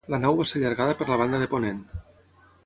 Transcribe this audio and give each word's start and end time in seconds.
La 0.11 0.19
nau 0.21 0.37
va 0.37 0.45
ser 0.51 0.61
allargada 0.61 0.95
per 1.03 1.07
la 1.11 1.19
banda 1.23 1.43
de 1.45 1.49
ponent. 1.53 1.85